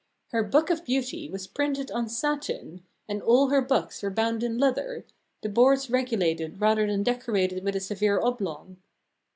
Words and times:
Her 0.29 0.41
Book 0.41 0.71
of 0.71 0.83
Beauty 0.83 1.29
was 1.29 1.45
printed 1.45 1.91
on 1.91 2.09
satin, 2.09 2.83
and 3.07 3.21
all 3.21 3.49
her 3.49 3.61
books 3.61 4.01
were 4.01 4.09
bound 4.09 4.41
in 4.41 4.57
leather, 4.57 5.05
the 5.43 5.47
boards 5.49 5.91
regulated 5.91 6.59
rather 6.59 6.87
than 6.87 7.03
decorated 7.03 7.63
with 7.63 7.75
a 7.75 7.79
severe 7.79 8.19
oblong. 8.19 8.77